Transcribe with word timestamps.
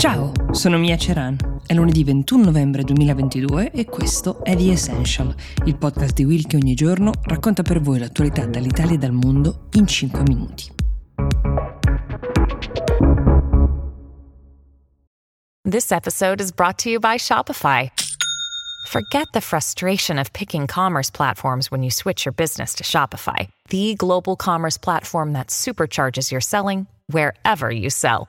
Ciao, 0.00 0.32
sono 0.52 0.78
Mia 0.78 0.96
Ceran. 0.96 1.36
È 1.66 1.74
lunedì 1.74 2.02
21 2.04 2.44
novembre 2.44 2.84
2022 2.84 3.70
e 3.70 3.84
questo 3.84 4.42
è 4.42 4.56
The 4.56 4.72
Essential, 4.72 5.34
il 5.66 5.76
podcast 5.76 6.14
di 6.14 6.24
Will 6.24 6.46
che 6.46 6.56
ogni 6.56 6.72
giorno 6.72 7.12
racconta 7.24 7.60
per 7.60 7.82
voi 7.82 7.98
l'attualità 7.98 8.46
dall'Italia 8.46 8.94
e 8.94 8.96
dal 8.96 9.12
mondo 9.12 9.68
in 9.72 9.86
5 9.86 10.22
minuti. 10.22 10.72
This 15.68 15.92
episode 15.92 16.42
is 16.42 16.50
brought 16.50 16.82
to 16.82 16.88
you 16.88 16.98
by 16.98 17.18
Shopify. 17.18 17.90
Forget 18.88 19.26
the 19.34 19.42
frustration 19.42 20.16
of 20.16 20.32
picking 20.32 20.66
commerce 20.66 21.10
platforms 21.10 21.70
when 21.70 21.82
you 21.82 21.90
switch 21.90 22.24
your 22.24 22.32
business 22.34 22.72
to 22.76 22.84
Shopify, 22.84 23.50
the 23.68 23.92
global 23.96 24.34
commerce 24.34 24.78
platform 24.78 25.34
that 25.34 25.48
supercharges 25.48 26.30
your 26.30 26.40
selling 26.40 26.86
wherever 27.10 27.70
you 27.70 27.90
sell. 27.90 28.28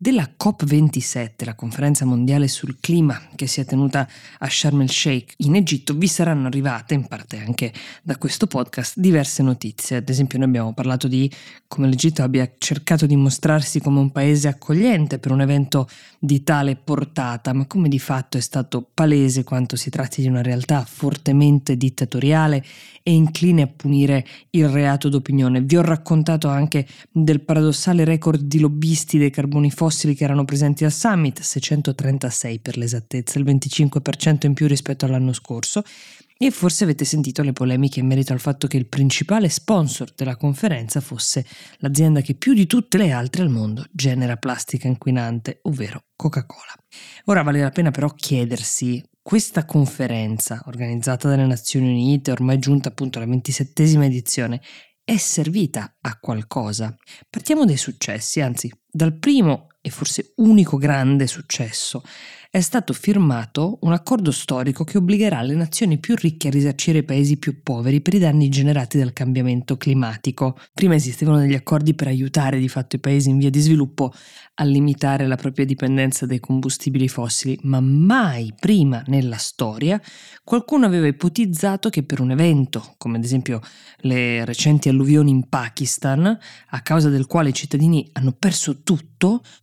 Della 0.00 0.30
COP27, 0.38 1.44
la 1.44 1.56
conferenza 1.56 2.04
mondiale 2.04 2.46
sul 2.46 2.76
clima 2.78 3.20
che 3.34 3.48
si 3.48 3.60
è 3.60 3.64
tenuta 3.64 4.08
a 4.38 4.48
Sharm 4.48 4.82
el 4.82 4.90
Sheikh 4.90 5.34
in 5.38 5.56
Egitto, 5.56 5.92
vi 5.94 6.06
saranno 6.06 6.46
arrivate, 6.46 6.94
in 6.94 7.08
parte 7.08 7.38
anche 7.38 7.72
da 8.04 8.16
questo 8.16 8.46
podcast, 8.46 8.96
diverse 8.96 9.42
notizie. 9.42 9.96
Ad 9.96 10.08
esempio 10.08 10.38
noi 10.38 10.46
abbiamo 10.46 10.72
parlato 10.72 11.08
di 11.08 11.28
come 11.66 11.88
l'Egitto 11.88 12.22
abbia 12.22 12.48
cercato 12.58 13.06
di 13.06 13.16
mostrarsi 13.16 13.80
come 13.80 13.98
un 13.98 14.12
paese 14.12 14.46
accogliente 14.46 15.18
per 15.18 15.32
un 15.32 15.40
evento 15.40 15.88
di 16.20 16.44
tale 16.44 16.76
portata, 16.76 17.52
ma 17.52 17.66
come 17.66 17.88
di 17.88 17.98
fatto 17.98 18.36
è 18.38 18.40
stato 18.40 18.88
palese 18.94 19.42
quanto 19.42 19.74
si 19.74 19.90
tratti 19.90 20.22
di 20.22 20.28
una 20.28 20.42
realtà 20.42 20.84
fortemente 20.84 21.76
dittatoriale 21.76 22.64
e 23.02 23.12
incline 23.12 23.62
a 23.62 23.66
punire 23.66 24.26
il 24.50 24.68
reato 24.68 25.08
d'opinione. 25.08 25.62
Vi 25.62 25.76
ho 25.76 25.82
raccontato 25.82 26.48
anche 26.48 26.86
del 27.10 27.40
paradossale 27.40 28.04
record 28.04 28.42
di 28.42 28.60
lobbisti 28.60 29.18
dei 29.18 29.30
carboni 29.30 29.70
fossili 29.88 30.14
che 30.14 30.24
erano 30.24 30.44
presenti 30.44 30.84
al 30.84 30.92
summit, 30.92 31.40
636 31.40 32.60
per 32.60 32.76
l'esattezza, 32.76 33.38
il 33.38 33.46
25% 33.46 34.44
in 34.44 34.52
più 34.52 34.66
rispetto 34.66 35.06
all'anno 35.06 35.32
scorso. 35.32 35.82
E 36.40 36.50
forse 36.50 36.84
avete 36.84 37.04
sentito 37.04 37.42
le 37.42 37.52
polemiche 37.52 37.98
in 37.98 38.06
merito 38.06 38.32
al 38.32 38.38
fatto 38.38 38.68
che 38.68 38.76
il 38.76 38.86
principale 38.86 39.48
sponsor 39.48 40.12
della 40.14 40.36
conferenza 40.36 41.00
fosse 41.00 41.44
l'azienda 41.78 42.20
che 42.20 42.34
più 42.34 42.52
di 42.52 42.66
tutte 42.66 42.96
le 42.98 43.10
altre 43.10 43.42
al 43.42 43.48
mondo 43.48 43.84
genera 43.90 44.36
plastica 44.36 44.86
inquinante, 44.86 45.60
ovvero 45.62 46.04
Coca-Cola. 46.14 46.74
Ora 47.24 47.42
vale 47.42 47.62
la 47.62 47.70
pena 47.70 47.90
però 47.90 48.08
chiedersi 48.10 49.02
questa 49.20 49.64
conferenza, 49.64 50.62
organizzata 50.66 51.28
dalle 51.28 51.46
Nazioni 51.46 51.88
Unite, 51.88 52.30
ormai 52.30 52.58
giunta 52.58 52.90
appunto 52.90 53.18
alla 53.18 53.26
ventisettesima 53.26 54.04
edizione, 54.04 54.60
è 55.02 55.16
servita 55.16 55.96
a 56.02 56.18
qualcosa. 56.20 56.94
Partiamo 57.30 57.64
dai 57.64 57.78
successi, 57.78 58.42
anzi 58.42 58.70
dal 58.86 59.18
primo 59.18 59.67
e 59.80 59.90
forse 59.90 60.32
unico 60.36 60.76
grande 60.76 61.26
successo, 61.26 62.02
è 62.50 62.60
stato 62.60 62.94
firmato 62.94 63.78
un 63.82 63.92
accordo 63.92 64.30
storico 64.30 64.82
che 64.82 64.96
obbligherà 64.96 65.42
le 65.42 65.54
nazioni 65.54 65.98
più 65.98 66.14
ricche 66.16 66.48
a 66.48 66.50
risarcire 66.50 66.98
i 66.98 67.02
paesi 67.02 67.36
più 67.36 67.62
poveri 67.62 68.00
per 68.00 68.14
i 68.14 68.18
danni 68.18 68.48
generati 68.48 68.96
dal 68.96 69.12
cambiamento 69.12 69.76
climatico. 69.76 70.58
Prima 70.72 70.94
esistevano 70.94 71.40
degli 71.40 71.54
accordi 71.54 71.92
per 71.92 72.06
aiutare 72.06 72.58
di 72.58 72.68
fatto 72.68 72.96
i 72.96 73.00
paesi 73.00 73.28
in 73.28 73.36
via 73.36 73.50
di 73.50 73.60
sviluppo 73.60 74.14
a 74.54 74.64
limitare 74.64 75.26
la 75.26 75.36
propria 75.36 75.66
dipendenza 75.66 76.24
dai 76.24 76.40
combustibili 76.40 77.06
fossili, 77.06 77.58
ma 77.64 77.80
mai 77.80 78.54
prima 78.58 79.02
nella 79.08 79.36
storia 79.36 80.00
qualcuno 80.42 80.86
aveva 80.86 81.06
ipotizzato 81.06 81.90
che 81.90 82.02
per 82.02 82.20
un 82.20 82.30
evento, 82.30 82.94
come 82.96 83.18
ad 83.18 83.24
esempio 83.24 83.60
le 83.98 84.46
recenti 84.46 84.88
alluvioni 84.88 85.30
in 85.30 85.48
Pakistan, 85.48 86.26
a 86.70 86.80
causa 86.80 87.10
del 87.10 87.26
quale 87.26 87.50
i 87.50 87.54
cittadini 87.54 88.08
hanno 88.12 88.32
perso 88.32 88.82
tutto, 88.82 89.17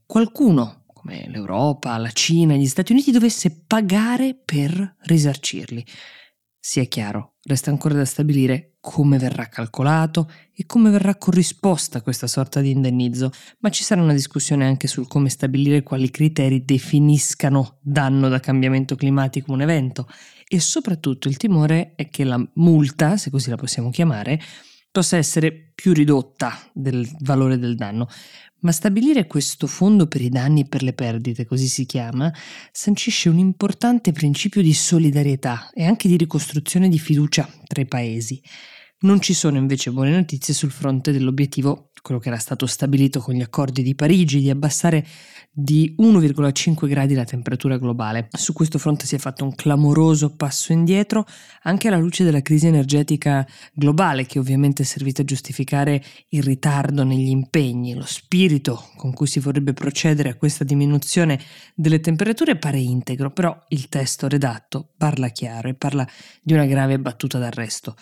qualcuno 0.05 0.83
come 1.05 1.27
l'Europa, 1.29 1.97
la 1.97 2.09
Cina, 2.09 2.55
gli 2.55 2.65
Stati 2.65 2.91
Uniti 2.91 3.11
dovesse 3.11 3.63
pagare 3.67 4.33
per 4.33 4.95
risarcirli. 5.01 5.85
Sia 6.59 6.83
chiaro, 6.85 7.35
resta 7.43 7.69
ancora 7.69 7.93
da 7.93 8.05
stabilire 8.05 8.77
come 8.79 9.19
verrà 9.19 9.47
calcolato 9.47 10.31
e 10.51 10.65
come 10.65 10.89
verrà 10.89 11.15
corrisposta 11.15 12.01
questa 12.01 12.25
sorta 12.25 12.59
di 12.59 12.71
indennizzo, 12.71 13.29
ma 13.59 13.69
ci 13.69 13.83
sarà 13.83 14.01
una 14.01 14.13
discussione 14.13 14.65
anche 14.65 14.87
sul 14.87 15.07
come 15.07 15.29
stabilire 15.29 15.83
quali 15.83 16.09
criteri 16.09 16.65
definiscano 16.65 17.77
danno 17.81 18.29
da 18.29 18.39
cambiamento 18.39 18.95
climatico 18.95 19.51
un 19.51 19.61
evento 19.61 20.07
e 20.47 20.59
soprattutto 20.59 21.27
il 21.27 21.37
timore 21.37 21.93
è 21.95 22.09
che 22.09 22.23
la 22.23 22.43
multa, 22.55 23.17
se 23.17 23.29
così 23.29 23.51
la 23.51 23.57
possiamo 23.57 23.91
chiamare, 23.91 24.39
possa 24.91 25.17
essere 25.17 25.51
più 25.75 25.93
ridotta 25.93 26.57
del 26.73 27.05
valore 27.19 27.59
del 27.59 27.75
danno. 27.75 28.07
Ma 28.59 28.71
stabilire 28.71 29.27
questo 29.27 29.67
fondo 29.67 30.07
per 30.07 30.21
i 30.21 30.29
danni 30.29 30.61
e 30.61 30.65
per 30.65 30.81
le 30.81 30.93
perdite, 30.93 31.45
così 31.45 31.67
si 31.67 31.85
chiama, 31.85 32.33
sancisce 32.71 33.29
un 33.29 33.37
importante 33.37 34.11
principio 34.11 34.61
di 34.61 34.73
solidarietà 34.73 35.69
e 35.73 35.85
anche 35.85 36.07
di 36.07 36.17
ricostruzione 36.17 36.89
di 36.89 36.97
fiducia 36.97 37.47
tra 37.67 37.81
i 37.81 37.85
paesi. 37.85 38.41
Non 38.97 39.19
ci 39.19 39.33
sono 39.33 39.57
invece 39.57 39.91
buone 39.91 40.11
notizie 40.11 40.53
sul 40.53 40.71
fronte 40.71 41.11
dell'obiettivo, 41.11 41.91
quello 42.01 42.17
che 42.17 42.29
era 42.29 42.37
stato 42.37 42.65
stabilito 42.65 43.19
con 43.19 43.35
gli 43.35 43.41
accordi 43.41 43.83
di 43.83 43.93
Parigi, 43.93 44.39
di 44.39 44.49
abbassare 44.49 45.05
di 45.51 45.93
1,5 45.99 46.87
gradi 46.87 47.13
la 47.13 47.25
temperatura 47.25 47.77
globale. 47.77 48.29
Su 48.31 48.53
questo 48.53 48.79
fronte 48.79 49.05
si 49.05 49.15
è 49.15 49.17
fatto 49.17 49.43
un 49.43 49.53
clamoroso 49.53 50.37
passo 50.37 50.71
indietro, 50.71 51.25
anche 51.63 51.89
alla 51.89 51.97
luce 51.97 52.23
della 52.23 52.41
crisi 52.41 52.67
energetica 52.67 53.45
globale, 53.73 54.25
che 54.25 54.39
ovviamente 54.39 54.83
è 54.83 54.85
servita 54.85 55.23
a 55.23 55.25
giustificare 55.25 56.01
il 56.29 56.41
ritardo 56.41 57.03
negli 57.03 57.29
impegni. 57.29 57.95
Lo 57.95 58.05
spirito 58.05 58.91
con 58.95 59.11
cui 59.11 59.27
si 59.27 59.41
vorrebbe 59.41 59.73
procedere 59.73 60.29
a 60.29 60.35
questa 60.35 60.63
diminuzione 60.63 61.37
delle 61.75 61.99
temperature 61.99 62.57
pare 62.57 62.79
integro, 62.79 63.29
però 63.31 63.61
il 63.69 63.89
testo 63.89 64.29
redatto 64.29 64.93
parla 64.97 65.27
chiaro 65.27 65.67
e 65.67 65.73
parla 65.73 66.07
di 66.41 66.53
una 66.53 66.65
grave 66.65 66.97
battuta 66.97 67.37
d'arresto 67.39 67.95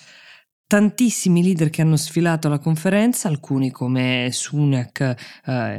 tantissimi 0.68 1.44
leader 1.44 1.70
che 1.70 1.82
hanno 1.82 1.98
sfilato 1.98 2.48
alla 2.48 2.60
conferenza, 2.60 3.28
alcuni 3.28 3.72
come 3.72 4.30
Sunak, 4.32 5.00
eh, 5.02 5.16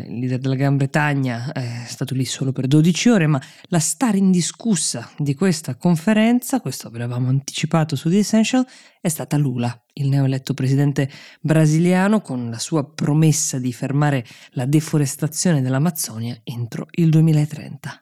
leader 0.09 0.39
della 0.39 0.55
Gran 0.55 0.77
Bretagna, 0.77 1.53
è 1.53 1.84
stato 1.87 2.15
lì 2.15 2.25
solo 2.25 2.53
per 2.53 2.67
12 2.67 3.09
ore, 3.09 3.27
ma 3.27 3.41
la 3.65 3.81
star 3.81 4.15
indiscussa 4.15 5.11
di 5.19 5.34
questa 5.34 5.77
conferenza, 5.77 6.61
questo 6.61 6.87
avevamo 6.87 7.28
anticipato 7.28 7.97
su 7.97 8.09
The 8.09 8.19
Essential, 8.19 8.67
è 9.00 9.09
stata 9.09 9.37
Lula, 9.37 9.77
il 9.95 10.09
neoeletto 10.09 10.55
presidente 10.55 11.11
brasiliano 11.41 12.21
con 12.21 12.49
la 12.49 12.59
sua 12.59 12.89
promessa 12.89 13.59
di 13.59 13.72
fermare 13.72 14.25
la 14.51 14.66
deforestazione 14.66 15.61
dell'Amazzonia 15.61 16.39
entro 16.45 16.87
il 16.93 17.11
2030. 17.11 17.99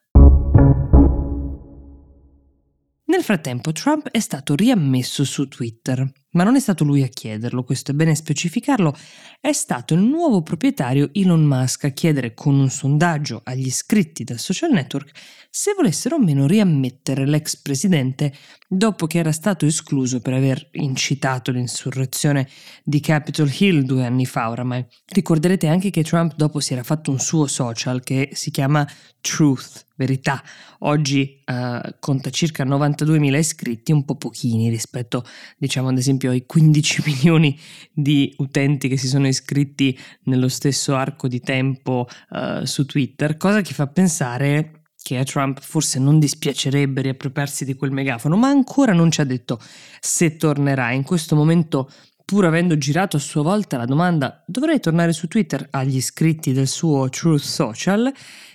Nel 3.04 3.22
frattempo 3.22 3.72
Trump 3.72 4.08
è 4.08 4.20
stato 4.20 4.54
riammesso 4.54 5.24
su 5.24 5.46
Twitter, 5.46 6.10
ma 6.32 6.44
non 6.44 6.56
è 6.56 6.60
stato 6.60 6.84
lui 6.84 7.02
a 7.02 7.08
chiederlo, 7.08 7.64
questo 7.64 7.90
è 7.90 7.94
bene 7.94 8.14
specificarlo, 8.14 8.94
è 9.40 9.52
stato 9.52 9.94
il 9.94 10.00
nuovo 10.00 10.42
proprietario 10.42 11.10
Elon 11.12 11.44
Musk 11.44 11.84
a 11.84 11.90
chiedere 11.90 12.34
con 12.34 12.58
un 12.58 12.70
sondaggio 12.70 13.40
agli 13.44 13.66
iscritti 13.66 14.24
del 14.24 14.38
social 14.38 14.72
network 14.72 15.10
se 15.54 15.74
volessero 15.76 16.16
o 16.16 16.18
meno 16.18 16.46
riammettere 16.46 17.26
l'ex 17.26 17.56
presidente 17.56 18.32
dopo 18.66 19.06
che 19.06 19.18
era 19.18 19.32
stato 19.32 19.66
escluso 19.66 20.20
per 20.20 20.32
aver 20.32 20.70
incitato 20.72 21.50
l'insurrezione 21.50 22.48
di 22.82 23.00
Capitol 23.00 23.52
Hill 23.58 23.82
due 23.82 24.06
anni 24.06 24.24
fa 24.24 24.48
oramai. 24.48 24.82
Ricorderete 25.08 25.66
anche 25.66 25.90
che 25.90 26.02
Trump 26.04 26.36
dopo 26.36 26.58
si 26.58 26.72
era 26.72 26.82
fatto 26.82 27.10
un 27.10 27.18
suo 27.18 27.46
social 27.46 28.02
che 28.02 28.30
si 28.32 28.50
chiama 28.50 28.88
Truth, 29.20 29.88
verità. 29.94 30.42
Oggi 30.80 31.42
uh, 31.44 31.96
conta 32.00 32.30
circa 32.30 32.64
92.000 32.64 33.36
iscritti, 33.36 33.92
un 33.92 34.04
po' 34.06 34.16
pochini 34.16 34.70
rispetto, 34.70 35.22
diciamo 35.58 35.90
ad 35.90 35.98
esempio, 35.98 36.21
ai 36.30 36.46
15 36.46 37.02
milioni 37.06 37.58
di 37.92 38.34
utenti 38.38 38.88
che 38.88 38.96
si 38.96 39.08
sono 39.08 39.26
iscritti 39.26 39.98
nello 40.24 40.48
stesso 40.48 40.94
arco 40.94 41.28
di 41.28 41.40
tempo 41.40 42.06
uh, 42.30 42.64
su 42.64 42.84
Twitter, 42.86 43.36
cosa 43.36 43.60
che 43.60 43.72
fa 43.74 43.86
pensare 43.86 44.82
che 45.02 45.18
a 45.18 45.24
Trump 45.24 45.60
forse 45.60 45.98
non 45.98 46.18
dispiacerebbe 46.18 47.02
riappropriarsi 47.02 47.64
di 47.64 47.74
quel 47.74 47.90
megafono, 47.90 48.36
ma 48.36 48.48
ancora 48.48 48.92
non 48.92 49.10
ci 49.10 49.20
ha 49.20 49.24
detto 49.24 49.58
se 50.00 50.36
tornerà. 50.36 50.92
In 50.92 51.02
questo 51.02 51.34
momento, 51.34 51.90
pur 52.24 52.46
avendo 52.46 52.78
girato 52.78 53.16
a 53.16 53.20
sua 53.20 53.42
volta 53.42 53.76
la 53.76 53.84
domanda 53.84 54.42
dovrei 54.46 54.80
tornare 54.80 55.12
su 55.12 55.26
Twitter 55.26 55.66
agli 55.70 55.96
iscritti 55.96 56.52
del 56.52 56.68
suo 56.68 57.08
Truth 57.08 57.42
Social, 57.42 58.12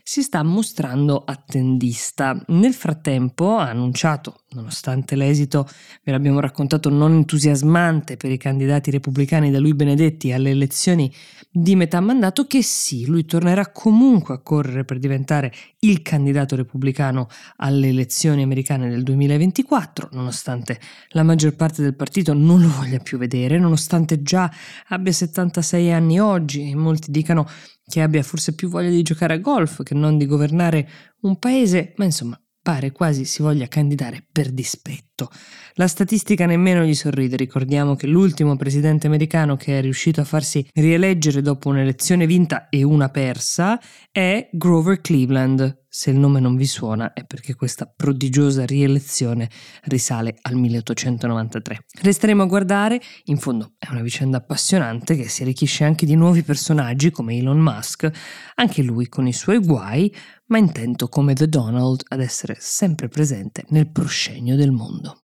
si 0.10 0.24
sta 0.24 0.42
mostrando 0.42 1.22
attendista. 1.26 2.42
Nel 2.48 2.74
frattempo 2.74 3.58
ha 3.58 3.68
annunciato 3.68 4.44
nonostante 4.52 5.18
l'esito, 5.18 5.68
ve 6.04 6.14
l'abbiamo 6.14 6.40
raccontato, 6.40 6.90
non 6.90 7.12
entusiasmante 7.12 8.16
per 8.16 8.32
i 8.32 8.38
candidati 8.38 8.90
repubblicani 8.90 9.52
da 9.52 9.60
lui 9.60 9.74
benedetti 9.74 10.32
alle 10.32 10.52
elezioni 10.52 11.14
di 11.52 11.76
metà 11.76 12.00
mandato, 12.00 12.48
che 12.48 12.64
sì, 12.64 13.06
lui 13.06 13.26
tornerà 13.26 13.70
comunque 13.72 14.36
a 14.36 14.40
correre 14.40 14.86
per 14.86 14.98
diventare 14.98 15.52
il 15.80 16.02
candidato 16.02 16.56
repubblicano 16.56 17.28
alle 17.58 17.90
elezioni 17.90 18.44
americane 18.44 18.90
del 18.90 19.04
2024, 19.04 20.10
nonostante 20.14 20.80
la 21.10 21.24
maggior 21.24 21.56
parte 21.56 21.82
del 21.82 21.96
partito 21.96 22.34
non 22.34 22.62
lo 22.62 22.70
voglia 22.70 23.00
più 23.00 23.18
vedere, 23.18 23.60
nonostante 23.60 24.22
già 24.22 24.50
abbia 24.88 25.12
76 25.12 25.92
anni 25.92 26.20
oggi 26.20 26.70
e 26.70 26.76
molti 26.76 27.12
dicano 27.12 27.46
che 27.90 28.02
abbia 28.02 28.22
forse 28.24 28.54
più 28.54 28.68
voglia 28.68 28.90
di 28.90 29.02
giocare 29.02 29.34
a 29.36 29.38
golf 29.38 29.84
che 29.84 29.94
non 29.94 30.18
di 30.18 30.26
governare 30.26 30.88
un 31.22 31.40
paese, 31.40 31.94
ma 31.98 32.06
insomma 32.06 32.40
pare 32.68 32.92
quasi 32.92 33.24
si 33.24 33.42
voglia 33.42 33.70
candidare 33.70 34.26
per 34.30 34.52
dispetto. 34.52 35.30
La 35.76 35.88
statistica 35.88 36.46
nemmeno 36.46 36.84
gli 36.84 36.96
sorride, 36.96 37.38
ricordiamo 37.38 37.96
che 37.96 38.08
l'ultimo 38.08 38.58
presidente 38.58 39.08
americano 39.08 39.56
che 39.56 39.78
è 39.78 39.82
riuscito 39.82 40.20
a 40.20 40.26
farsi 40.26 40.68
rieleggere 40.74 41.42
dopo 41.42 41.70
un'elezione 41.70 42.26
vinta 42.26 42.68
e 42.68 42.84
una 42.84 43.08
persa 43.08 43.80
è 44.12 44.50
Grover 44.52 45.00
Cleveland. 45.00 45.86
Se 45.90 46.12
il 46.12 46.18
nome 46.18 46.42
non 46.42 46.58
vi 46.58 46.68
suona 46.68 47.14
è 47.14 47.26
perché 47.26 47.56
questa 47.56 47.92
prodigiosa 47.92 48.66
rielezione 48.66 49.50
risale 49.86 50.38
al 50.42 50.56
1893. 50.56 51.86
Resteremo 52.02 52.44
a 52.44 52.46
guardare, 52.46 53.02
in 53.26 53.38
fondo 53.38 53.76
è 53.80 53.88
una 53.90 54.02
vicenda 54.02 54.38
appassionante 54.38 55.16
che 55.16 55.30
si 55.30 55.42
arricchisce 55.42 55.86
anche 55.86 56.06
di 56.06 56.16
nuovi 56.16 56.44
personaggi 56.44 57.10
come 57.10 57.38
Elon 57.38 57.58
Musk, 57.60 58.12
anche 58.56 58.84
lui 58.84 59.08
con 59.08 59.26
i 59.26 59.34
suoi 59.34 59.58
guai, 59.58 60.14
ma 60.48 60.58
intento 60.58 61.08
come 61.08 61.34
The 61.34 61.48
Donald 61.48 62.04
ad 62.08 62.22
essere 62.22 62.56
sempre 62.60 63.08
presente 63.08 63.66
nel 63.70 63.90
proscenio 63.90 64.56
del 64.56 64.72
mondo. 64.72 65.22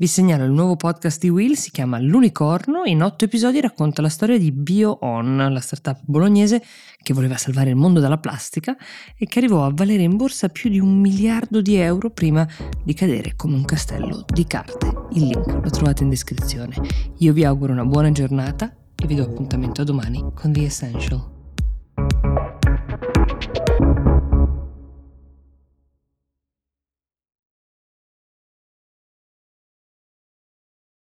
Vi 0.00 0.06
segnalo 0.06 0.44
il 0.44 0.52
nuovo 0.52 0.76
podcast 0.76 1.20
di 1.20 1.28
Will, 1.28 1.54
si 1.54 1.72
chiama 1.72 1.98
L'Unicorno, 1.98 2.84
in 2.84 3.02
otto 3.02 3.24
episodi 3.24 3.60
racconta 3.60 4.00
la 4.00 4.08
storia 4.08 4.38
di 4.38 4.52
BioOn, 4.52 5.48
la 5.50 5.58
startup 5.58 6.02
bolognese 6.04 6.62
che 7.02 7.12
voleva 7.12 7.36
salvare 7.36 7.70
il 7.70 7.76
mondo 7.76 7.98
dalla 7.98 8.18
plastica 8.18 8.76
e 9.16 9.26
che 9.26 9.40
arrivò 9.40 9.64
a 9.64 9.72
valere 9.74 10.04
in 10.04 10.16
borsa 10.16 10.50
più 10.50 10.70
di 10.70 10.78
un 10.78 11.00
miliardo 11.00 11.60
di 11.60 11.74
euro 11.74 12.10
prima 12.10 12.46
di 12.84 12.94
cadere 12.94 13.34
come 13.34 13.56
un 13.56 13.64
castello 13.64 14.24
di 14.32 14.46
carte. 14.46 14.86
Il 15.14 15.26
link 15.26 15.46
lo 15.46 15.70
trovate 15.70 16.04
in 16.04 16.10
descrizione. 16.10 16.76
Io 17.16 17.32
vi 17.32 17.44
auguro 17.44 17.72
una 17.72 17.84
buona 17.84 18.12
giornata 18.12 18.72
e 18.94 19.04
vi 19.04 19.16
do 19.16 19.24
appuntamento 19.24 19.80
a 19.80 19.84
domani 19.84 20.24
con 20.32 20.52
The 20.52 20.64
Essential. 20.64 21.37